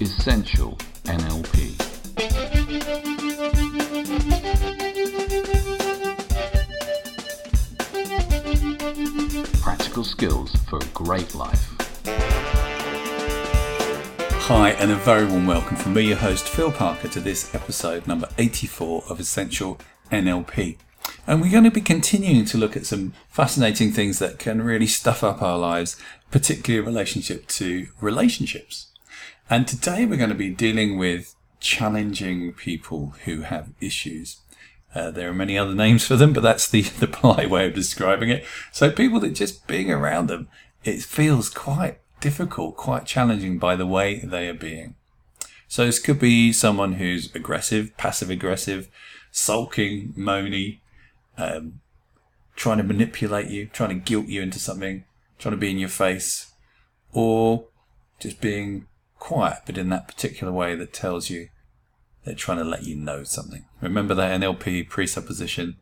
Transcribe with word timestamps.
Essential 0.00 0.78
NLP. 1.06 1.76
Practical 9.60 10.04
skills 10.04 10.54
for 10.68 10.78
a 10.78 10.84
great 10.94 11.34
life. 11.34 11.74
Hi, 14.46 14.70
and 14.78 14.92
a 14.92 14.94
very 14.94 15.26
warm 15.26 15.48
welcome 15.48 15.76
from 15.76 15.94
me, 15.94 16.02
your 16.02 16.18
host 16.18 16.48
Phil 16.48 16.70
Parker, 16.70 17.08
to 17.08 17.18
this 17.18 17.52
episode 17.52 18.06
number 18.06 18.28
84 18.38 19.02
of 19.08 19.18
Essential 19.18 19.80
NLP. 20.12 20.76
And 21.26 21.42
we're 21.42 21.50
going 21.50 21.64
to 21.64 21.72
be 21.72 21.80
continuing 21.80 22.44
to 22.44 22.56
look 22.56 22.76
at 22.76 22.86
some 22.86 23.14
fascinating 23.30 23.90
things 23.90 24.20
that 24.20 24.38
can 24.38 24.62
really 24.62 24.86
stuff 24.86 25.24
up 25.24 25.42
our 25.42 25.58
lives, 25.58 25.96
particularly 26.30 26.86
in 26.86 26.86
relationship 26.86 27.48
to 27.48 27.88
relationships. 28.00 28.84
And 29.50 29.66
today 29.66 30.04
we're 30.04 30.18
going 30.18 30.28
to 30.28 30.36
be 30.36 30.50
dealing 30.50 30.98
with 30.98 31.34
challenging 31.58 32.52
people 32.52 33.14
who 33.24 33.42
have 33.42 33.70
issues. 33.80 34.40
Uh, 34.94 35.10
there 35.10 35.30
are 35.30 35.34
many 35.34 35.56
other 35.56 35.74
names 35.74 36.06
for 36.06 36.16
them, 36.16 36.34
but 36.34 36.42
that's 36.42 36.68
the, 36.68 36.82
the 37.00 37.06
polite 37.06 37.48
way 37.48 37.66
of 37.66 37.74
describing 37.74 38.28
it. 38.28 38.44
So 38.72 38.90
people 38.90 39.20
that 39.20 39.30
just 39.30 39.66
being 39.66 39.90
around 39.90 40.26
them, 40.26 40.48
it 40.84 41.02
feels 41.02 41.48
quite 41.48 41.98
difficult, 42.20 42.76
quite 42.76 43.06
challenging 43.06 43.58
by 43.58 43.74
the 43.74 43.86
way 43.86 44.18
they 44.18 44.48
are 44.48 44.54
being. 44.54 44.96
So 45.66 45.86
this 45.86 45.98
could 45.98 46.18
be 46.18 46.52
someone 46.52 46.94
who's 46.94 47.34
aggressive, 47.34 47.96
passive 47.96 48.28
aggressive, 48.28 48.88
sulking, 49.30 50.12
moany, 50.12 50.80
um, 51.38 51.80
trying 52.54 52.78
to 52.78 52.84
manipulate 52.84 53.48
you, 53.48 53.66
trying 53.66 53.90
to 53.90 53.94
guilt 53.94 54.26
you 54.26 54.42
into 54.42 54.58
something, 54.58 55.04
trying 55.38 55.54
to 55.54 55.60
be 55.60 55.70
in 55.70 55.78
your 55.78 55.88
face, 55.88 56.52
or 57.12 57.64
just 58.18 58.40
being 58.40 58.86
quiet, 59.18 59.58
but 59.66 59.78
in 59.78 59.88
that 59.90 60.08
particular 60.08 60.52
way 60.52 60.74
that 60.74 60.92
tells 60.92 61.30
you 61.30 61.48
they're 62.24 62.34
trying 62.34 62.58
to 62.58 62.64
let 62.64 62.84
you 62.84 62.94
know 62.94 63.24
something. 63.24 63.64
Remember 63.80 64.14
that 64.14 64.40
NLP 64.40 64.88
presupposition 64.88 65.76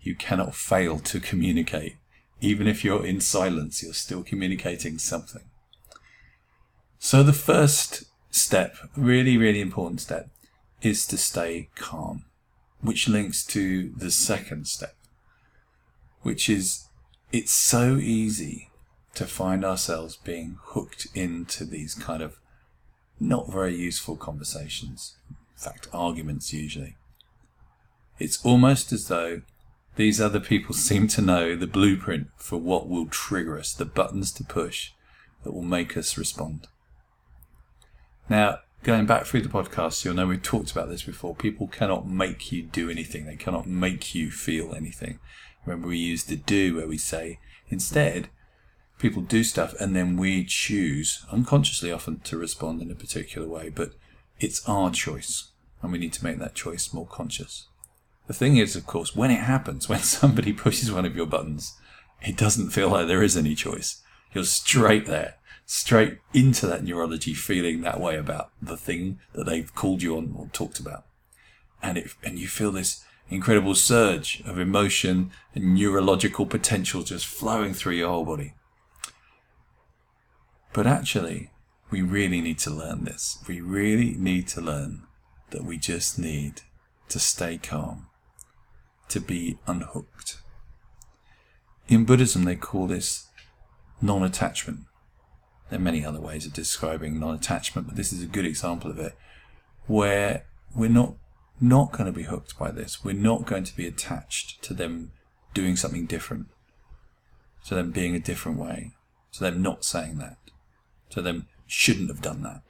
you 0.00 0.14
cannot 0.14 0.54
fail 0.54 0.98
to 0.98 1.18
communicate. 1.18 1.96
Even 2.40 2.66
if 2.66 2.84
you're 2.84 3.06
in 3.06 3.20
silence, 3.20 3.82
you're 3.82 3.94
still 3.94 4.22
communicating 4.22 4.98
something. 4.98 5.44
So 6.98 7.22
the 7.22 7.32
first 7.32 8.04
step, 8.30 8.76
really, 8.96 9.36
really 9.36 9.60
important 9.60 10.00
step, 10.00 10.28
is 10.82 11.06
to 11.06 11.16
stay 11.16 11.70
calm, 11.74 12.24
which 12.80 13.08
links 13.08 13.44
to 13.46 13.92
the 13.96 14.10
second 14.10 14.66
step, 14.66 14.96
which 16.22 16.50
is 16.50 16.88
it's 17.32 17.52
so 17.52 17.96
easy 17.96 18.70
to 19.14 19.26
find 19.26 19.64
ourselves 19.64 20.16
being 20.16 20.58
hooked 20.60 21.06
into 21.14 21.64
these 21.64 21.94
kind 21.94 22.22
of 22.22 22.38
not 23.20 23.50
very 23.50 23.74
useful 23.74 24.16
conversations 24.16 25.16
in 25.56 25.62
fact, 25.62 25.88
arguments 25.92 26.52
usually. 26.52 26.96
It's 28.18 28.44
almost 28.44 28.92
as 28.92 29.08
though 29.08 29.42
these 29.96 30.20
other 30.20 30.40
people 30.40 30.74
seem 30.74 31.08
to 31.08 31.22
know 31.22 31.56
the 31.56 31.66
blueprint 31.66 32.28
for 32.36 32.58
what 32.58 32.88
will 32.88 33.06
trigger 33.06 33.58
us, 33.58 33.72
the 33.72 33.84
buttons 33.84 34.32
to 34.32 34.44
push 34.44 34.90
that 35.42 35.52
will 35.52 35.62
make 35.62 35.96
us 35.96 36.18
respond. 36.18 36.66
Now, 38.28 38.60
going 38.82 39.06
back 39.06 39.26
through 39.26 39.42
the 39.42 39.48
podcast, 39.48 40.04
you'll 40.04 40.14
know 40.14 40.26
we've 40.26 40.42
talked 40.42 40.72
about 40.72 40.88
this 40.88 41.02
before. 41.02 41.34
People 41.34 41.68
cannot 41.68 42.08
make 42.08 42.50
you 42.50 42.62
do 42.62 42.90
anything, 42.90 43.26
they 43.26 43.36
cannot 43.36 43.66
make 43.66 44.14
you 44.14 44.30
feel 44.30 44.74
anything. 44.74 45.18
Remember, 45.66 45.88
we 45.88 45.98
use 45.98 46.24
the 46.24 46.36
do 46.36 46.76
where 46.76 46.88
we 46.88 46.98
say, 46.98 47.38
instead, 47.68 48.28
people 49.04 49.20
do 49.20 49.44
stuff 49.44 49.74
and 49.78 49.94
then 49.94 50.16
we 50.16 50.42
choose, 50.46 51.26
unconsciously 51.30 51.92
often, 51.92 52.20
to 52.20 52.38
respond 52.38 52.80
in 52.80 52.90
a 52.90 52.94
particular 52.94 53.46
way, 53.46 53.68
but 53.68 53.90
it's 54.40 54.66
our 54.66 54.90
choice 54.90 55.50
and 55.82 55.92
we 55.92 55.98
need 55.98 56.14
to 56.14 56.24
make 56.24 56.38
that 56.38 56.54
choice 56.54 56.94
more 56.94 57.06
conscious. 57.06 57.66
The 58.28 58.32
thing 58.32 58.56
is, 58.56 58.74
of 58.74 58.86
course, 58.86 59.14
when 59.14 59.30
it 59.30 59.40
happens, 59.40 59.88
when 59.90 59.98
somebody 59.98 60.54
pushes 60.54 60.90
one 60.90 61.04
of 61.04 61.14
your 61.14 61.26
buttons, 61.26 61.78
it 62.22 62.38
doesn't 62.38 62.70
feel 62.70 62.88
like 62.88 63.06
there 63.06 63.22
is 63.22 63.36
any 63.36 63.54
choice. 63.54 64.02
You're 64.32 64.44
straight 64.44 65.04
there, 65.04 65.34
straight 65.66 66.16
into 66.32 66.66
that 66.66 66.82
neurology 66.82 67.34
feeling 67.34 67.82
that 67.82 68.00
way 68.00 68.16
about 68.16 68.52
the 68.62 68.78
thing 68.78 69.18
that 69.34 69.44
they've 69.44 69.74
called 69.74 70.02
you 70.02 70.16
on 70.16 70.34
or 70.34 70.48
talked 70.54 70.80
about. 70.80 71.04
And 71.82 71.98
it, 71.98 72.14
and 72.22 72.38
you 72.38 72.48
feel 72.48 72.72
this 72.72 73.04
incredible 73.28 73.74
surge 73.74 74.42
of 74.46 74.58
emotion 74.58 75.30
and 75.54 75.74
neurological 75.74 76.46
potential 76.46 77.02
just 77.02 77.26
flowing 77.26 77.74
through 77.74 77.96
your 77.96 78.08
whole 78.08 78.24
body. 78.24 78.54
But 80.74 80.88
actually, 80.88 81.50
we 81.92 82.02
really 82.02 82.40
need 82.40 82.58
to 82.58 82.70
learn 82.70 83.04
this. 83.04 83.38
We 83.46 83.60
really 83.60 84.16
need 84.18 84.48
to 84.48 84.60
learn 84.60 85.04
that 85.50 85.64
we 85.64 85.78
just 85.78 86.18
need 86.18 86.62
to 87.08 87.20
stay 87.20 87.58
calm, 87.58 88.08
to 89.08 89.20
be 89.20 89.56
unhooked. 89.68 90.38
In 91.86 92.04
Buddhism, 92.04 92.42
they 92.42 92.56
call 92.56 92.88
this 92.88 93.28
non 94.02 94.24
attachment. 94.24 94.80
There 95.70 95.78
are 95.78 95.82
many 95.82 96.04
other 96.04 96.20
ways 96.20 96.44
of 96.44 96.52
describing 96.52 97.20
non 97.20 97.36
attachment, 97.36 97.86
but 97.86 97.96
this 97.96 98.12
is 98.12 98.20
a 98.20 98.26
good 98.26 98.44
example 98.44 98.90
of 98.90 98.98
it, 98.98 99.16
where 99.86 100.44
we're 100.74 100.90
not, 100.90 101.14
not 101.60 101.92
going 101.92 102.06
to 102.06 102.12
be 102.12 102.24
hooked 102.24 102.58
by 102.58 102.72
this. 102.72 103.04
We're 103.04 103.14
not 103.14 103.46
going 103.46 103.62
to 103.62 103.76
be 103.76 103.86
attached 103.86 104.60
to 104.64 104.74
them 104.74 105.12
doing 105.52 105.76
something 105.76 106.06
different, 106.06 106.48
to 107.66 107.76
them 107.76 107.92
being 107.92 108.16
a 108.16 108.20
different 108.20 108.58
way, 108.58 108.90
to 109.34 109.40
them 109.40 109.62
not 109.62 109.84
saying 109.84 110.18
that, 110.18 110.38
to 111.14 111.22
them 111.22 111.46
shouldn't 111.66 112.08
have 112.08 112.20
done 112.20 112.42
that. 112.42 112.62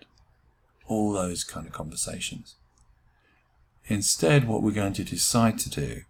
All 0.87 1.13
those 1.13 1.45
kind 1.45 1.67
of 1.67 1.73
conversations. 1.73 2.57
Instead, 3.87 4.47
what 4.47 4.63
we're 4.63 4.71
going 4.71 4.93
to 4.95 5.05
decide 5.05 5.59
to 5.59 5.71
do 5.71 6.03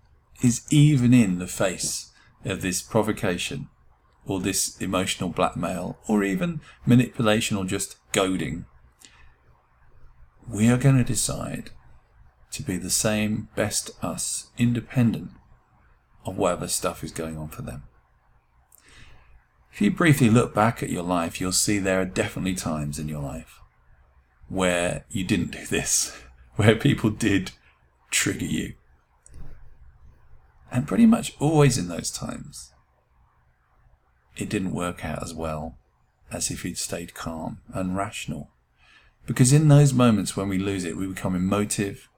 is 0.43 0.67
even 0.71 1.15
in 1.15 1.39
the 1.39 1.47
face 1.47 2.13
of 2.45 2.61
this 2.61 2.83
provocation 2.83 3.69
or 4.27 4.41
this 4.41 4.81
emotional 4.81 5.29
blackmail 5.29 5.99
or 6.09 6.23
even 6.25 6.61
manipulation 6.87 7.57
or 7.57 7.65
just 7.65 7.97
goading, 8.13 8.65
we 10.49 10.69
are 10.69 10.77
going 10.77 10.99
to 10.99 11.05
decide 11.05 11.71
to 12.51 12.63
be 12.63 12.77
the 12.77 12.91
same 12.91 13.49
best 13.57 13.91
us, 14.03 14.51
independent 14.59 15.31
of 16.25 16.37
whatever 16.37 16.69
stuff 16.69 17.03
is 17.03 17.11
going 17.11 17.37
on 17.37 17.49
for 17.49 17.63
them. 17.63 17.85
If 19.75 19.81
you 19.81 19.91
briefly 19.91 20.31
look 20.31 20.55
back 20.55 20.85
at 20.85 20.91
your 20.91 21.03
life, 21.03 21.41
you'll 21.41 21.51
see 21.51 21.81
there 21.81 22.01
are 22.01 22.05
definitely 22.05 22.55
times 22.55 23.01
in 23.01 23.09
your 23.09 23.21
life 23.21 23.59
where 24.49 25.05
you 25.11 25.25
didn't 25.25 25.51
do 25.51 25.67
this, 25.67 26.17
where 26.55 26.77
people 26.77 27.11
did 27.11 27.51
trigger 28.09 28.45
you. 28.45 28.75
And 30.71 30.87
pretty 30.87 31.07
much 31.07 31.35
always 31.41 31.77
in 31.77 31.89
those 31.89 32.13
times, 32.13 32.73
it 34.37 34.49
didn't 34.49 34.75
work 34.75 35.05
out 35.05 35.21
as 35.25 35.35
well 35.35 35.77
as 36.31 36.53
if 36.53 36.63
he'd 36.63 36.79
stayed 36.79 37.15
calm 37.15 37.59
and 37.73 37.97
rational. 37.97 38.51
Because 39.27 39.53
in 39.53 39.67
those 39.67 39.93
moments 39.93 40.37
when 40.37 40.49
we 40.49 40.59
lose 40.59 40.85
it, 40.85 40.97
we 40.97 41.09
become 41.09 41.35
emotive, 41.35 42.09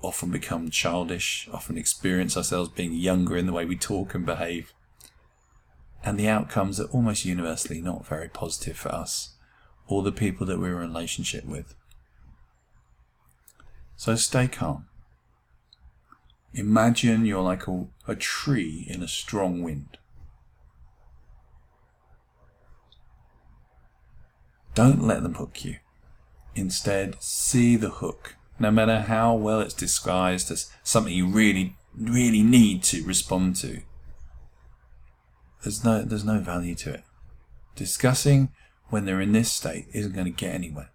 often 0.00 0.30
become 0.30 0.70
childish, 0.70 1.50
often 1.52 1.76
experience 1.76 2.34
ourselves 2.34 2.70
being 2.70 2.94
younger 2.94 3.36
in 3.36 3.44
the 3.44 3.52
way 3.52 3.66
we 3.66 3.76
talk 3.76 4.14
and 4.14 4.24
behave. 4.24 4.72
And 6.04 6.18
the 6.18 6.28
outcomes 6.28 6.80
are 6.80 6.86
almost 6.86 7.24
universally 7.24 7.80
not 7.80 8.06
very 8.06 8.28
positive 8.28 8.76
for 8.76 8.90
us 8.90 9.34
or 9.86 10.02
the 10.02 10.12
people 10.12 10.46
that 10.46 10.58
we're 10.58 10.80
in 10.82 10.88
relationship 10.88 11.44
with. 11.44 11.74
So 13.96 14.14
stay 14.14 14.46
calm. 14.46 14.86
Imagine 16.54 17.26
you're 17.26 17.42
like 17.42 17.66
a, 17.66 17.86
a 18.06 18.14
tree 18.14 18.86
in 18.88 19.02
a 19.02 19.08
strong 19.08 19.62
wind. 19.62 19.98
Don't 24.74 25.02
let 25.02 25.22
them 25.22 25.34
hook 25.34 25.64
you. 25.64 25.78
Instead, 26.54 27.16
see 27.20 27.76
the 27.76 27.90
hook, 27.90 28.36
no 28.58 28.70
matter 28.70 29.00
how 29.00 29.34
well 29.34 29.60
it's 29.60 29.74
disguised 29.74 30.50
as 30.50 30.70
something 30.82 31.12
you 31.12 31.26
really, 31.26 31.76
really 31.96 32.42
need 32.42 32.82
to 32.84 33.04
respond 33.04 33.56
to. 33.56 33.82
There's 35.62 35.84
no, 35.84 36.02
there's 36.02 36.24
no 36.24 36.38
value 36.38 36.74
to 36.76 36.94
it. 36.94 37.04
Discussing 37.74 38.50
when 38.90 39.04
they're 39.04 39.20
in 39.20 39.32
this 39.32 39.52
state 39.52 39.86
isn't 39.92 40.14
going 40.14 40.24
to 40.26 40.30
get 40.30 40.54
anywhere. 40.54 40.90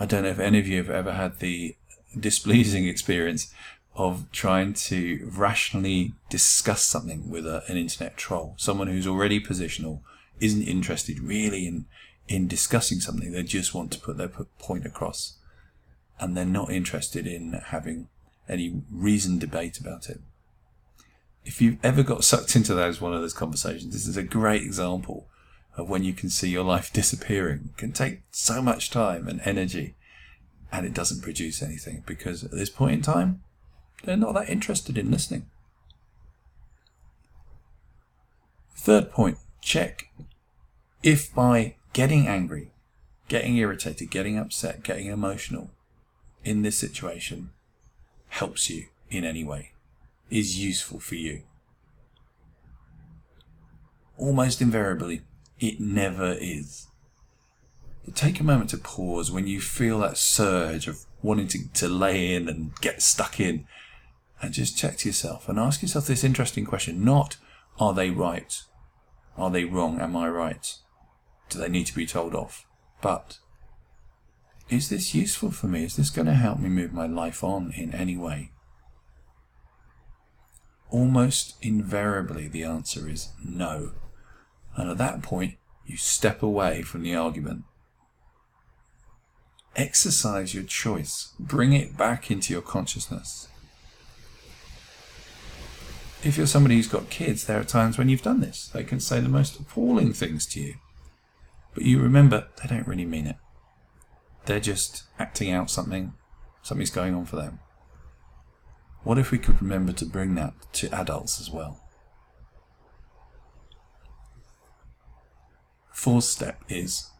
I 0.00 0.06
don't 0.06 0.22
know 0.22 0.30
if 0.30 0.38
any 0.38 0.58
of 0.58 0.68
you 0.68 0.76
have 0.78 0.90
ever 0.90 1.12
had 1.12 1.38
the 1.38 1.76
displeasing 2.18 2.86
experience 2.88 3.52
of 3.94 4.30
trying 4.30 4.72
to 4.72 5.28
rationally 5.34 6.14
discuss 6.30 6.84
something 6.84 7.28
with 7.28 7.46
a, 7.46 7.64
an 7.68 7.76
internet 7.76 8.16
troll, 8.16 8.54
someone 8.56 8.86
who's 8.86 9.08
already 9.08 9.40
positional, 9.40 10.00
isn't 10.40 10.62
interested 10.62 11.18
really 11.18 11.66
in, 11.66 11.84
in 12.28 12.46
discussing 12.46 13.00
something. 13.00 13.32
They 13.32 13.42
just 13.42 13.74
want 13.74 13.90
to 13.92 13.98
put 13.98 14.16
their 14.16 14.28
point 14.28 14.86
across. 14.86 15.38
And 16.20 16.36
they're 16.36 16.44
not 16.44 16.70
interested 16.70 17.26
in 17.26 17.52
having 17.52 18.08
any 18.48 18.82
reasoned 18.90 19.40
debate 19.40 19.78
about 19.78 20.08
it. 20.08 20.20
If 21.48 21.62
you've 21.62 21.82
ever 21.82 22.02
got 22.02 22.24
sucked 22.24 22.54
into 22.56 22.74
those 22.74 23.00
one 23.00 23.14
of 23.14 23.22
those 23.22 23.32
conversations, 23.32 23.94
this 23.94 24.06
is 24.06 24.18
a 24.18 24.22
great 24.22 24.62
example 24.62 25.30
of 25.78 25.88
when 25.88 26.04
you 26.04 26.12
can 26.12 26.28
see 26.28 26.50
your 26.50 26.62
life 26.62 26.92
disappearing. 26.92 27.70
It 27.70 27.78
can 27.78 27.92
take 27.92 28.20
so 28.30 28.60
much 28.60 28.90
time 28.90 29.26
and 29.26 29.40
energy 29.46 29.94
and 30.70 30.84
it 30.84 30.92
doesn't 30.92 31.22
produce 31.22 31.62
anything 31.62 32.04
because 32.06 32.44
at 32.44 32.50
this 32.50 32.68
point 32.68 32.92
in 32.96 33.02
time, 33.02 33.42
they're 34.04 34.14
not 34.14 34.34
that 34.34 34.50
interested 34.50 34.98
in 34.98 35.10
listening. 35.10 35.46
Third 38.76 39.10
point 39.10 39.38
check 39.62 40.12
if 41.02 41.34
by 41.34 41.76
getting 41.94 42.28
angry, 42.28 42.72
getting 43.28 43.56
irritated, 43.56 44.10
getting 44.10 44.36
upset, 44.38 44.82
getting 44.82 45.06
emotional 45.06 45.70
in 46.44 46.60
this 46.60 46.78
situation 46.78 47.50
helps 48.28 48.68
you 48.68 48.88
in 49.08 49.24
any 49.24 49.44
way, 49.44 49.72
is 50.30 50.58
useful 50.58 51.00
for 51.00 51.14
you. 51.14 51.42
Almost 54.16 54.60
invariably, 54.60 55.22
it 55.60 55.80
never 55.80 56.36
is. 56.40 56.88
But 58.04 58.16
take 58.16 58.40
a 58.40 58.44
moment 58.44 58.70
to 58.70 58.78
pause 58.78 59.30
when 59.30 59.46
you 59.46 59.60
feel 59.60 60.00
that 60.00 60.18
surge 60.18 60.88
of 60.88 61.04
wanting 61.22 61.48
to, 61.48 61.72
to 61.74 61.88
lay 61.88 62.34
in 62.34 62.48
and 62.48 62.74
get 62.80 63.02
stuck 63.02 63.38
in 63.38 63.66
and 64.40 64.54
just 64.54 64.78
check 64.78 64.98
to 64.98 65.08
yourself 65.08 65.48
and 65.48 65.58
ask 65.58 65.82
yourself 65.82 66.06
this 66.06 66.24
interesting 66.24 66.64
question 66.64 67.04
not 67.04 67.36
are 67.78 67.94
they 67.94 68.10
right? 68.10 68.62
Are 69.36 69.50
they 69.50 69.64
wrong? 69.64 70.00
Am 70.00 70.16
I 70.16 70.28
right? 70.28 70.74
Do 71.48 71.58
they 71.58 71.68
need 71.68 71.86
to 71.86 71.94
be 71.94 72.06
told 72.06 72.34
off? 72.34 72.66
But 73.00 73.38
is 74.68 74.88
this 74.88 75.14
useful 75.14 75.52
for 75.52 75.66
me? 75.66 75.84
Is 75.84 75.96
this 75.96 76.10
going 76.10 76.26
to 76.26 76.34
help 76.34 76.58
me 76.58 76.68
move 76.68 76.92
my 76.92 77.06
life 77.06 77.44
on 77.44 77.72
in 77.76 77.94
any 77.94 78.16
way? 78.16 78.50
Almost 80.90 81.56
invariably, 81.60 82.48
the 82.48 82.64
answer 82.64 83.08
is 83.08 83.30
no. 83.44 83.92
And 84.76 84.90
at 84.90 84.98
that 84.98 85.22
point, 85.22 85.54
you 85.86 85.96
step 85.96 86.42
away 86.42 86.82
from 86.82 87.02
the 87.02 87.14
argument. 87.14 87.64
Exercise 89.76 90.54
your 90.54 90.64
choice. 90.64 91.34
Bring 91.38 91.72
it 91.72 91.96
back 91.96 92.30
into 92.30 92.52
your 92.52 92.62
consciousness. 92.62 93.48
If 96.24 96.36
you're 96.36 96.46
somebody 96.46 96.76
who's 96.76 96.88
got 96.88 97.10
kids, 97.10 97.44
there 97.44 97.60
are 97.60 97.64
times 97.64 97.96
when 97.96 98.08
you've 98.08 98.22
done 98.22 98.40
this. 98.40 98.68
They 98.68 98.82
can 98.82 98.98
say 98.98 99.20
the 99.20 99.28
most 99.28 99.60
appalling 99.60 100.12
things 100.12 100.46
to 100.46 100.60
you. 100.60 100.74
But 101.74 101.84
you 101.84 102.00
remember, 102.00 102.48
they 102.60 102.68
don't 102.68 102.88
really 102.88 103.04
mean 103.04 103.26
it. 103.26 103.36
They're 104.46 104.58
just 104.58 105.04
acting 105.18 105.52
out 105.52 105.70
something. 105.70 106.14
Something's 106.62 106.90
going 106.90 107.14
on 107.14 107.24
for 107.24 107.36
them. 107.36 107.60
What 109.04 109.18
if 109.18 109.30
we 109.30 109.38
could 109.38 109.60
remember 109.62 109.92
to 109.92 110.04
bring 110.04 110.34
that 110.34 110.54
to 110.74 110.92
adults 110.94 111.40
as 111.40 111.50
well? 111.50 111.80
Fourth 115.92 116.24
step 116.24 116.62
is 116.68 117.10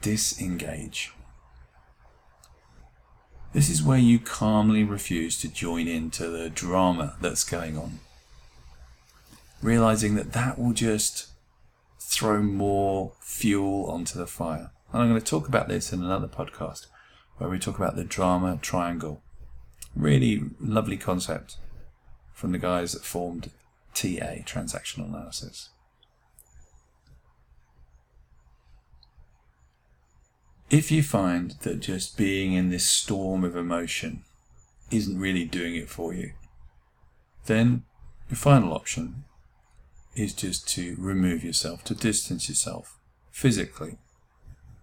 disengage. 0.00 1.12
This 3.52 3.68
is 3.68 3.82
where 3.82 3.98
you 3.98 4.18
calmly 4.18 4.82
refuse 4.82 5.38
to 5.40 5.48
join 5.48 5.86
into 5.86 6.28
the 6.28 6.48
drama 6.48 7.16
that's 7.20 7.44
going 7.44 7.76
on. 7.76 8.00
Realizing 9.60 10.14
that 10.14 10.32
that 10.32 10.58
will 10.58 10.72
just 10.72 11.28
throw 12.00 12.42
more 12.42 13.12
fuel 13.20 13.86
onto 13.86 14.18
the 14.18 14.26
fire. 14.26 14.70
And 14.92 15.02
I'm 15.02 15.08
going 15.08 15.20
to 15.20 15.26
talk 15.26 15.48
about 15.48 15.68
this 15.68 15.92
in 15.92 16.02
another 16.02 16.28
podcast 16.28 16.86
where 17.36 17.50
we 17.50 17.58
talk 17.58 17.76
about 17.76 17.96
the 17.96 18.04
drama 18.04 18.58
triangle. 18.62 19.22
Really 19.94 20.42
lovely 20.60 20.96
concept 20.96 21.56
from 22.32 22.52
the 22.52 22.58
guys 22.58 22.92
that 22.92 23.04
formed 23.04 23.50
TA, 23.94 24.42
Transactional 24.44 25.08
Analysis. 25.08 25.68
If 30.70 30.90
you 30.90 31.02
find 31.02 31.50
that 31.60 31.80
just 31.80 32.16
being 32.16 32.54
in 32.54 32.70
this 32.70 32.86
storm 32.86 33.44
of 33.44 33.54
emotion 33.54 34.24
isn't 34.90 35.20
really 35.20 35.44
doing 35.44 35.76
it 35.76 35.90
for 35.90 36.14
you, 36.14 36.32
then 37.44 37.84
your 38.30 38.38
final 38.38 38.72
option 38.72 39.24
is 40.14 40.32
just 40.32 40.66
to 40.70 40.96
remove 40.98 41.44
yourself, 41.44 41.84
to 41.84 41.94
distance 41.94 42.48
yourself 42.48 42.98
physically 43.30 43.98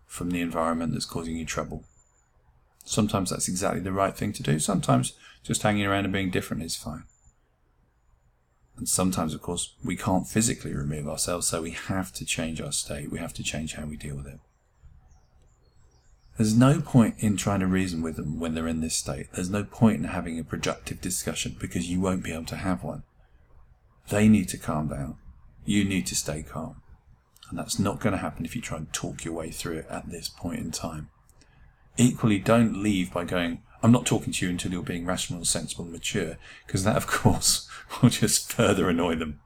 from 0.05 0.29
the 0.29 0.41
environment 0.41 0.93
that's 0.93 1.05
causing 1.05 1.37
you 1.37 1.45
trouble. 1.45 1.83
Sometimes 2.89 3.29
that's 3.29 3.47
exactly 3.47 3.81
the 3.81 3.91
right 3.91 4.17
thing 4.17 4.33
to 4.33 4.41
do. 4.41 4.57
Sometimes 4.57 5.13
just 5.43 5.61
hanging 5.61 5.85
around 5.85 6.05
and 6.05 6.13
being 6.13 6.31
different 6.31 6.63
is 6.63 6.75
fine. 6.75 7.03
And 8.77 8.89
sometimes, 8.89 9.35
of 9.35 9.43
course, 9.43 9.75
we 9.85 9.95
can't 9.95 10.25
physically 10.25 10.73
remove 10.73 11.07
ourselves, 11.07 11.45
so 11.45 11.61
we 11.61 11.69
have 11.69 12.11
to 12.13 12.25
change 12.25 12.59
our 12.59 12.71
state. 12.71 13.11
We 13.11 13.19
have 13.19 13.33
to 13.35 13.43
change 13.43 13.75
how 13.75 13.85
we 13.85 13.95
deal 13.95 14.15
with 14.15 14.25
it. 14.25 14.39
There's 16.37 16.57
no 16.57 16.81
point 16.81 17.13
in 17.19 17.37
trying 17.37 17.59
to 17.59 17.67
reason 17.67 18.01
with 18.01 18.15
them 18.15 18.39
when 18.39 18.55
they're 18.55 18.67
in 18.67 18.81
this 18.81 18.95
state. 18.95 19.27
There's 19.33 19.51
no 19.51 19.63
point 19.63 19.97
in 19.97 20.05
having 20.05 20.39
a 20.39 20.43
productive 20.43 20.99
discussion 20.99 21.57
because 21.59 21.91
you 21.91 22.01
won't 22.01 22.23
be 22.23 22.33
able 22.33 22.45
to 22.45 22.55
have 22.55 22.83
one. 22.83 23.03
They 24.09 24.27
need 24.27 24.49
to 24.49 24.57
calm 24.57 24.87
down. 24.87 25.17
You 25.63 25.85
need 25.85 26.07
to 26.07 26.15
stay 26.15 26.41
calm. 26.41 26.81
And 27.51 27.59
that's 27.59 27.77
not 27.77 27.99
going 27.99 28.13
to 28.13 28.19
happen 28.19 28.45
if 28.45 28.55
you 28.55 28.63
try 28.63 28.77
and 28.77 28.91
talk 28.91 29.23
your 29.23 29.35
way 29.35 29.51
through 29.51 29.77
it 29.77 29.87
at 29.91 30.09
this 30.09 30.27
point 30.27 30.59
in 30.59 30.71
time. 30.71 31.09
Equally, 31.99 32.39
don't 32.39 32.81
leave 32.81 33.11
by 33.11 33.25
going, 33.25 33.61
I'm 33.83 33.91
not 33.91 34.05
talking 34.05 34.31
to 34.31 34.45
you 34.45 34.49
until 34.49 34.71
you're 34.71 34.81
being 34.81 35.05
rational, 35.05 35.43
sensible, 35.43 35.83
and 35.83 35.91
mature, 35.91 36.37
because 36.65 36.85
that, 36.85 36.95
of 36.95 37.07
course, 37.21 37.69
will 38.01 38.09
just 38.09 38.51
further 38.53 38.89
annoy 38.89 39.15
them. 39.15 39.41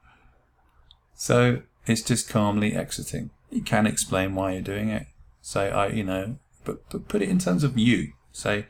So 1.15 1.63
it's 1.87 2.03
just 2.03 2.29
calmly 2.29 2.75
exiting. 2.75 3.31
You 3.49 3.61
can 3.61 3.87
explain 3.87 4.35
why 4.35 4.53
you're 4.53 4.61
doing 4.61 4.89
it. 4.89 5.07
Say, 5.41 5.71
I, 5.71 5.87
you 5.87 6.03
know, 6.03 6.37
but, 6.63 6.87
but 6.91 7.07
put 7.07 7.23
it 7.23 7.29
in 7.29 7.39
terms 7.39 7.63
of 7.63 7.77
you. 7.77 8.13
Say, 8.31 8.67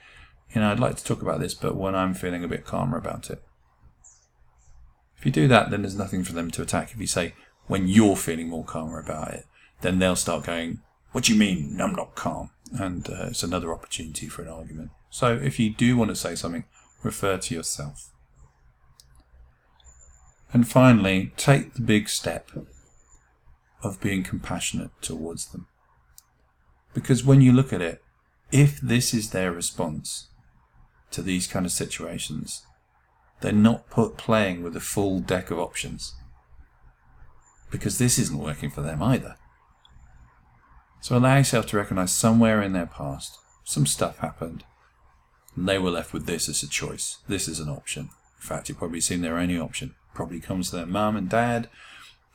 you 0.54 0.62
know, 0.62 0.72
I'd 0.72 0.80
like 0.80 0.96
to 0.96 1.04
talk 1.04 1.22
about 1.22 1.42
this, 1.42 1.54
but 1.54 1.76
when 1.76 1.94
I'm 1.94 2.14
feeling 2.14 2.44
a 2.44 2.48
bit 2.48 2.66
calmer 2.66 2.98
about 2.98 3.30
it. 3.30 3.44
If 5.18 5.26
you 5.26 5.32
do 5.32 5.48
that, 5.50 5.72
then 5.72 5.82
there's 5.82 5.98
nothing 5.98 6.24
for 6.24 6.34
them 6.34 6.52
to 6.52 6.62
attack. 6.62 6.94
If 6.94 7.02
you 7.02 7.08
say, 7.08 7.34
when 7.68 7.88
you're 7.88 8.16
feeling 8.16 8.50
more 8.50 8.64
calmer 8.64 9.00
about 9.00 9.34
it, 9.34 9.46
then 9.82 10.00
they'll 10.00 10.16
start 10.16 10.46
going, 10.46 10.82
What 11.12 11.26
do 11.26 11.34
you 11.34 11.40
mean? 11.40 11.80
I'm 11.82 11.96
not 11.96 12.16
calm. 12.16 12.50
And 12.74 13.08
uh, 13.10 13.28
it's 13.28 13.44
another 13.44 13.72
opportunity 13.72 14.28
for 14.28 14.42
an 14.42 14.48
argument. 14.48 14.92
So 15.10 15.34
if 15.36 15.60
you 15.60 15.74
do 15.74 15.96
want 15.96 16.10
to 16.10 16.16
say 16.16 16.36
something, 16.36 16.66
refer 17.04 17.38
to 17.38 17.56
yourself. 17.56 18.10
And 20.52 20.68
finally, 20.68 21.34
take 21.38 21.74
the 21.74 21.82
big 21.82 22.10
step 22.10 22.50
of 23.84 24.02
being 24.02 24.24
compassionate 24.24 24.92
towards 25.02 25.48
them. 25.48 25.68
Because 26.94 27.24
when 27.24 27.42
you 27.42 27.52
look 27.52 27.74
at 27.74 27.82
it, 27.82 28.04
if 28.52 28.80
this 28.80 29.14
is 29.14 29.32
their 29.32 29.52
response 29.52 30.28
to 31.12 31.22
these 31.22 31.48
kind 31.48 31.66
of 31.66 31.72
situations, 31.72 32.66
they're 33.42 33.52
not 33.52 33.90
put 33.90 34.16
playing 34.16 34.64
with 34.64 34.76
a 34.76 34.80
full 34.80 35.20
deck 35.20 35.52
of 35.52 35.60
options. 35.60 36.14
Because 37.72 37.98
this 37.98 38.20
isn't 38.20 38.38
working 38.38 38.70
for 38.70 38.82
them 38.82 39.02
either. 39.02 39.36
So 41.04 41.18
allow 41.18 41.36
yourself 41.36 41.68
to 41.68 41.76
recognize 41.76 42.14
somewhere 42.14 42.62
in 42.62 42.72
their 42.72 42.86
past, 42.86 43.38
some 43.66 43.86
stuff 43.86 44.20
happened, 44.20 44.64
and 45.54 45.68
they 45.68 45.78
were 45.78 45.90
left 45.90 46.14
with 46.14 46.28
this 46.28 46.48
as 46.48 46.64
a 46.64 46.70
choice. 46.70 47.18
This 47.28 47.50
is 47.50 47.60
an 47.60 47.68
option. 47.68 48.04
In 48.04 48.48
fact, 48.48 48.70
you've 48.70 48.78
probably 48.78 49.02
seen 49.02 49.20
their 49.20 49.38
only 49.38 49.60
option. 49.60 49.96
Probably 50.16 50.40
comes 50.40 50.70
to 50.70 50.78
their 50.78 50.86
mum 50.86 51.18
and 51.18 51.28
dad, 51.28 51.68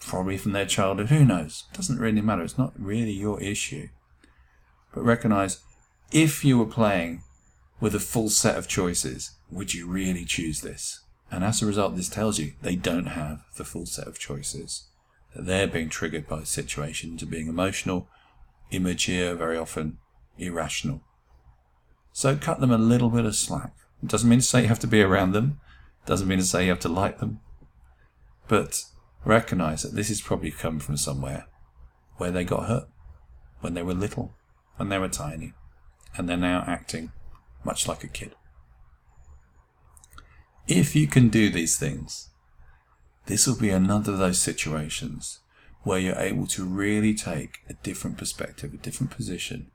probably 0.01 0.37
from 0.37 0.53
their 0.53 0.67
childhood, 0.67 1.09
who 1.09 1.25
knows? 1.25 1.65
Doesn't 1.73 1.99
really 1.99 2.21
matter. 2.21 2.43
It's 2.43 2.59
not 2.59 2.75
really 2.79 3.13
your 3.13 3.41
issue. 3.41 3.89
But 4.95 5.01
recognize 5.01 5.63
if 6.13 6.45
you 6.45 6.59
were 6.59 6.67
playing 6.67 7.23
with 7.81 7.95
a 7.95 8.01
full 8.01 8.29
set 8.29 8.59
of 8.59 8.69
choices, 8.69 9.31
would 9.51 9.73
you 9.73 9.89
really 9.89 10.27
choose 10.27 10.61
this? 10.61 11.01
And 11.31 11.43
as 11.43 11.63
a 11.63 11.67
result, 11.67 11.97
this 11.97 12.11
tells 12.11 12.39
you 12.39 12.53
they 12.61 12.77
don't 12.77 13.07
have 13.07 13.45
the 13.57 13.65
full 13.65 13.87
set 13.87 14.07
of 14.07 14.19
choices. 14.19 14.89
That 15.35 15.47
they're 15.47 15.67
being 15.67 15.89
triggered 15.89 16.29
by 16.29 16.41
the 16.41 16.47
situation 16.47 17.17
to 17.17 17.25
being 17.25 17.49
emotional, 17.49 18.09
immature, 18.71 19.35
very 19.35 19.57
often 19.57 19.99
irrational. 20.37 21.03
So 22.13 22.37
cut 22.37 22.61
them 22.61 22.71
a 22.71 22.79
little 22.79 23.11
bit 23.11 23.25
of 23.25 23.37
slack. 23.37 23.73
It 24.03 24.09
doesn't 24.09 24.29
mean 24.29 24.41
to 24.41 24.45
say 24.45 24.63
you 24.63 24.69
have 24.69 24.79
to 24.81 24.87
be 24.87 25.03
around 25.03 25.33
them. 25.33 25.61
Doesn't 26.07 26.29
mean 26.29 26.39
to 26.39 26.45
say 26.45 26.65
you 26.65 26.71
have 26.71 26.81
to 26.81 26.89
like 26.89 27.19
them. 27.19 27.41
But 28.47 28.83
recognize 29.25 29.83
that 29.83 29.95
this 29.95 30.09
has 30.09 30.21
probably 30.21 30.51
come 30.51 30.79
from 30.79 30.97
somewhere 30.97 31.47
where 32.17 32.31
they 32.31 32.45
got 32.45 32.67
hurt 32.67 32.89
when 33.61 33.75
they 33.75 33.83
were 33.83 33.95
little, 33.95 34.35
when 34.77 34.89
they 34.89 34.99
were 34.99 35.09
tiny, 35.09 35.53
and 36.17 36.29
they're 36.29 36.37
now 36.37 36.65
acting 36.67 37.13
much 37.65 37.87
like 37.87 38.05
a 38.05 38.09
kid. 38.09 38.35
If 40.67 40.95
you 40.95 41.07
can 41.07 41.29
do 41.29 41.51
these 41.51 41.77
things, 41.77 42.31
this 43.27 43.47
will 43.47 43.59
be 43.59 43.71
another 43.71 44.13
of 44.13 44.19
those 44.19 44.41
situations 44.41 45.41
where 45.89 45.99
you're 45.99 46.19
able 46.19 46.47
to 46.47 46.65
really 46.65 47.15
take 47.15 47.59
a 47.69 47.75
different 47.75 48.19
perspective, 48.19 48.75
a 48.75 48.77
different 48.77 49.11
position, 49.11 49.71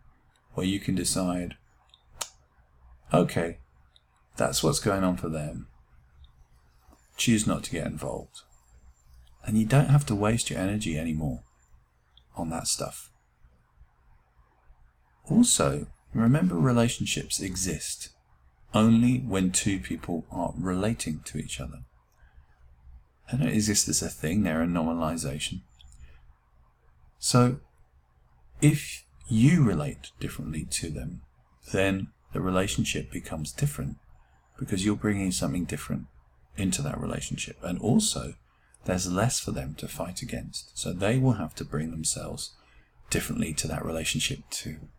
where 0.54 0.66
you 0.66 0.80
can 0.80 0.96
decide, 0.96 1.56
okay, 3.14 3.58
that's 4.38 4.64
what's 4.64 4.80
going 4.80 5.04
on 5.04 5.18
for 5.18 5.30
them. 5.30 5.68
Choose 7.18 7.48
not 7.48 7.64
to 7.66 7.72
get 7.72 7.88
involved. 7.88 8.42
And 9.46 9.58
you 9.58 9.66
don't 9.66 9.90
have 9.90 10.06
to 10.08 10.16
waste 10.16 10.50
your 10.50 10.60
energy 10.60 10.98
anymore 10.98 11.44
on 12.36 12.50
that 12.50 12.68
stuff. 12.68 13.12
Also, 15.30 15.88
Remember, 16.14 16.56
relationships 16.56 17.40
exist 17.40 18.10
only 18.74 19.18
when 19.18 19.52
two 19.52 19.80
people 19.80 20.26
are 20.32 20.54
relating 20.56 21.22
to 21.26 21.40
each 21.40 21.60
other. 21.60 21.86
They 23.32 23.38
don't 23.38 23.48
exist 23.48 23.88
as 23.90 24.02
a 24.02 24.10
thing, 24.10 24.44
they're 24.44 24.62
a 24.62 24.68
nominalization. 24.68 25.62
So, 27.24 27.62
if 28.62 29.06
you 29.30 29.64
relate 29.64 30.12
differently 30.20 30.66
to 30.72 30.90
them, 30.90 31.22
then 31.72 32.10
the 32.34 32.42
relationship 32.42 33.14
becomes 33.14 33.54
different 33.54 33.96
because 34.60 34.84
you're 34.84 34.98
bringing 34.98 35.32
something 35.32 35.64
different 35.64 36.08
into 36.58 36.82
that 36.82 37.00
relationship. 37.00 37.56
And 37.64 37.80
also, 37.80 38.34
there's 38.84 39.10
less 39.10 39.40
for 39.40 39.52
them 39.52 39.74
to 39.76 39.88
fight 39.88 40.22
against. 40.22 40.78
So 40.78 40.92
they 40.92 41.18
will 41.18 41.40
have 41.44 41.56
to 41.56 41.64
bring 41.64 41.92
themselves 41.92 42.58
differently 43.10 43.54
to 43.54 43.70
that 43.70 43.86
relationship 43.86 44.40
too. 44.50 44.90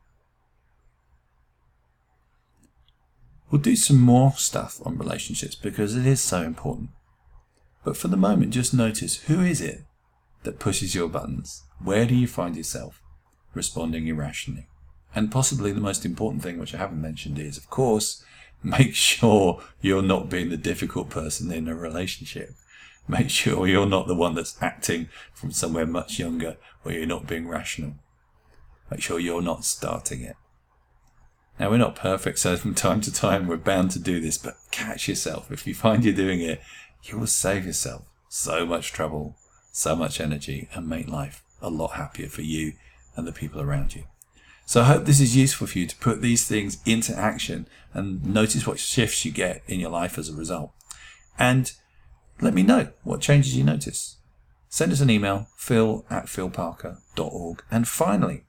We'll 3.51 3.61
do 3.61 3.77
some 3.77 4.01
more 4.01 4.33
stuff 4.33 4.81
on 4.83 4.97
relationships 4.97 5.57
because 5.57 5.95
it 5.95 6.07
is 6.07 6.23
so 6.23 6.41
important. 6.41 6.89
But 7.85 7.99
for 7.99 8.09
the 8.09 8.17
moment, 8.17 8.55
just 8.55 8.73
notice 8.73 9.25
who 9.25 9.43
is 9.43 9.61
it 9.61 9.83
that 10.45 10.59
pushes 10.59 10.95
your 10.95 11.09
buttons? 11.09 11.65
Where 11.83 12.07
do 12.07 12.15
you 12.15 12.27
find 12.27 12.57
yourself 12.57 13.03
responding 13.53 14.07
irrationally? 14.07 14.69
And 15.15 15.31
possibly 15.31 15.73
the 15.73 15.81
most 15.81 16.05
important 16.05 16.43
thing, 16.43 16.59
which 16.59 16.75
I 16.75 16.79
haven't 16.79 17.01
mentioned, 17.01 17.39
is 17.39 17.57
of 17.57 17.69
course, 17.71 18.25
make 18.63 18.95
sure 18.95 19.63
you're 19.81 20.03
not 20.03 20.31
being 20.31 20.51
the 20.51 20.57
difficult 20.57 21.11
person 21.11 21.53
in 21.53 21.69
a 21.69 21.75
relationship. 21.75 22.51
Make 23.07 23.29
sure 23.29 23.67
you're 23.67 23.85
not 23.87 24.07
the 24.07 24.15
one 24.15 24.35
that's 24.35 24.61
acting 24.63 25.09
from 25.35 25.51
somewhere 25.51 25.87
much 25.87 26.19
younger 26.19 26.57
where 26.83 26.95
you're 26.95 27.07
not 27.07 27.27
being 27.27 27.47
rational. 27.47 27.95
Make 28.91 29.03
sure 29.03 29.19
you're 29.19 29.43
not 29.43 29.65
starting 29.65 30.23
it. 30.23 30.37
Now, 31.59 31.71
we're 31.71 31.77
not 31.77 31.95
perfect, 31.95 32.39
so 32.41 32.57
from 32.57 32.75
time 32.75 33.01
to 33.03 33.13
time 33.13 33.47
we're 33.47 33.57
bound 33.57 33.93
to 33.93 34.01
do 34.01 34.21
this, 34.21 34.39
but 34.39 34.57
catch 34.73 35.07
yourself. 35.07 35.53
If 35.53 35.67
you 35.67 35.75
find 35.75 36.05
you're 36.05 36.15
doing 36.15 36.41
it, 36.41 36.61
you 37.05 37.19
will 37.19 37.29
save 37.29 37.65
yourself 37.65 38.07
so 38.29 38.67
much 38.67 38.93
trouble, 38.93 39.37
so 39.75 39.97
much 39.97 40.21
energy, 40.21 40.69
and 40.73 40.89
make 40.89 41.09
life 41.09 41.43
a 41.61 41.69
lot 41.69 41.95
happier 41.95 42.29
for 42.29 42.43
you 42.43 42.75
and 43.17 43.27
the 43.27 43.33
people 43.33 43.61
around 43.61 43.97
you. 43.97 44.05
So 44.67 44.83
I 44.83 44.85
hope 44.85 45.05
this 45.05 45.21
is 45.21 45.37
useful 45.37 45.67
for 45.67 45.79
you 45.79 45.87
to 45.89 45.97
put 45.97 46.23
these 46.23 46.47
things 46.47 46.79
into 46.87 47.13
action 47.15 47.67
and 47.93 48.25
notice 48.25 48.69
what 48.69 48.79
shifts 48.79 49.25
you 49.25 49.33
get 49.33 49.63
in 49.67 49.81
your 49.81 49.91
life 49.91 50.17
as 50.17 50.29
a 50.29 50.35
result. 50.35 50.71
And 51.39 51.73
let 52.41 52.55
me 52.55 52.63
know 52.63 52.91
what 53.03 53.21
changes 53.21 53.57
you 53.57 53.65
notice. 53.65 54.17
Send 54.69 54.93
us 54.93 55.01
an 55.01 55.11
email, 55.11 55.49
phil 55.57 56.07
at 56.09 56.27
philparker.org. 56.27 57.65
And 57.69 57.89
finally, 57.89 58.45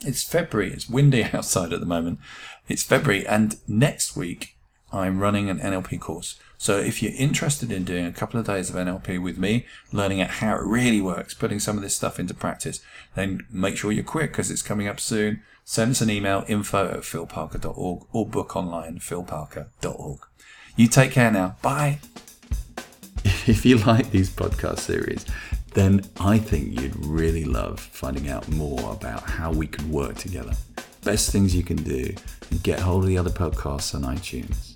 it's 0.00 0.22
February. 0.22 0.72
It's 0.72 0.88
windy 0.88 1.24
outside 1.32 1.74
at 1.74 1.80
the 1.80 1.86
moment. 1.86 2.18
It's 2.66 2.82
February, 2.82 3.26
and 3.26 3.58
next 3.68 4.16
week 4.16 4.56
I'm 4.90 5.20
running 5.20 5.50
an 5.50 5.58
NLP 5.58 6.00
course. 6.00 6.40
So 6.60 6.76
if 6.76 7.02
you're 7.02 7.14
interested 7.16 7.72
in 7.72 7.84
doing 7.84 8.04
a 8.04 8.12
couple 8.12 8.38
of 8.38 8.44
days 8.44 8.68
of 8.68 8.76
NLP 8.76 9.18
with 9.18 9.38
me, 9.38 9.64
learning 9.92 10.18
how 10.18 10.56
it 10.56 10.62
really 10.62 11.00
works, 11.00 11.32
putting 11.32 11.58
some 11.58 11.78
of 11.78 11.82
this 11.82 11.96
stuff 11.96 12.20
into 12.20 12.34
practice, 12.34 12.82
then 13.14 13.46
make 13.50 13.78
sure 13.78 13.90
you're 13.90 14.04
quick 14.04 14.32
because 14.32 14.50
it's 14.50 14.60
coming 14.60 14.86
up 14.86 15.00
soon. 15.00 15.42
Send 15.64 15.92
us 15.92 16.02
an 16.02 16.10
email, 16.10 16.44
info 16.48 16.86
at 16.90 16.98
philparker.org 16.98 18.06
or 18.12 18.26
book 18.26 18.56
online, 18.56 18.98
philparker.org. 18.98 20.18
You 20.76 20.86
take 20.86 21.12
care 21.12 21.30
now. 21.30 21.56
Bye. 21.62 21.98
If 23.46 23.64
you 23.64 23.78
like 23.78 24.10
these 24.10 24.28
podcast 24.28 24.80
series, 24.80 25.24
then 25.72 26.02
I 26.20 26.36
think 26.36 26.78
you'd 26.78 26.94
really 27.06 27.46
love 27.46 27.80
finding 27.80 28.28
out 28.28 28.46
more 28.50 28.92
about 28.92 29.22
how 29.22 29.50
we 29.50 29.66
could 29.66 29.90
work 29.90 30.16
together. 30.16 30.52
Best 31.04 31.32
things 31.32 31.56
you 31.56 31.62
can 31.62 31.78
do, 31.78 32.14
get 32.62 32.80
hold 32.80 33.04
of 33.04 33.08
the 33.08 33.16
other 33.16 33.30
podcasts 33.30 33.94
on 33.94 34.02
iTunes 34.02 34.69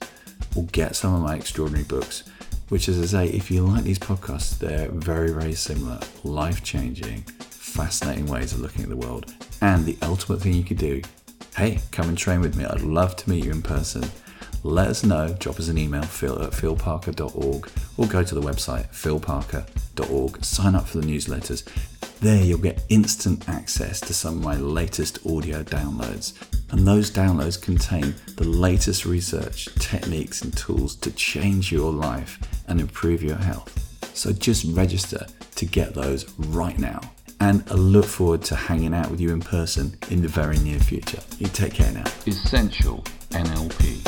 or 0.55 0.65
get 0.65 0.97
some 0.97 1.15
of 1.15 1.23
my 1.23 1.37
extraordinary 1.37 1.85
books, 1.85 2.25
which, 2.69 2.89
as 2.89 3.01
I 3.01 3.27
say, 3.27 3.33
if 3.33 3.51
you 3.51 3.67
like 3.67 3.85
these 3.85 3.99
podcasts, 3.99 4.59
they're 4.59 4.89
very, 4.91 5.31
very 5.31 5.55
similar, 5.55 6.01
life 6.23 6.63
changing, 6.63 7.23
fascinating 7.23 8.27
ways 8.27 8.53
of 8.53 8.61
looking 8.61 8.83
at 8.83 8.89
the 8.89 8.97
world. 8.97 9.35
And 9.61 9.85
the 9.85 9.99
ultimate 10.03 10.41
thing 10.41 10.55
you 10.55 10.65
could 10.65 10.79
do 10.79 11.03
hey, 11.57 11.79
come 11.93 12.09
and 12.09 12.19
train 12.19 12.41
with 12.41 12.57
me. 12.57 12.65
I'd 12.65 12.81
love 12.81 13.15
to 13.17 13.31
meet 13.31 13.45
you 13.45 13.53
in 13.53 13.63
person. 13.63 14.05
Let 14.65 14.89
us 14.89 15.05
know. 15.05 15.37
Drop 15.39 15.59
us 15.59 15.69
an 15.69 15.79
email, 15.79 16.03
phil 16.03 16.43
at 16.43 16.51
philparker.org, 16.51 17.71
or 17.97 18.07
go 18.07 18.23
to 18.23 18.35
the 18.35 18.41
website, 18.41 18.89
philparker.org. 18.93 20.45
Sign 20.45 20.75
up 20.75 20.89
for 20.89 20.99
the 20.99 21.07
newsletters. 21.07 21.65
There 22.25 22.43
you'll 22.43 22.59
get 22.59 22.83
instant 22.89 23.51
access 23.51 24.01
to 24.01 24.15
some 24.15 24.39
of 24.39 24.43
my 24.43 24.57
latest 24.57 25.27
audio 25.27 25.63
downloads 25.63 26.33
and 26.73 26.87
those 26.87 27.11
downloads 27.11 27.61
contain 27.61 28.15
the 28.37 28.49
latest 28.49 29.05
research, 29.05 29.67
techniques, 29.75 30.41
and 30.41 30.57
tools 30.57 30.97
to 30.97 31.11
change 31.11 31.71
your 31.71 31.93
life 31.93 32.39
and 32.67 32.81
improve 32.81 33.23
your 33.23 33.37
health. 33.37 33.79
So 34.17 34.33
just 34.33 34.65
register 34.75 35.27
to 35.57 35.67
get 35.67 35.93
those 35.93 36.27
right 36.39 36.79
now. 36.79 37.03
And 37.41 37.63
I 37.71 37.75
look 37.75 38.07
forward 38.07 38.41
to 38.45 38.57
hanging 38.57 38.95
out 38.95 39.11
with 39.11 39.21
you 39.21 39.31
in 39.31 39.41
person 39.41 39.95
in 40.11 40.23
the 40.23 40.29
very 40.29 40.57
near 40.61 40.81
future. 40.81 41.21
You 41.39 41.49
take 41.49 41.75
care 41.75 41.93
now. 41.93 42.11
Essential 42.27 43.05
NLP. 43.33 44.04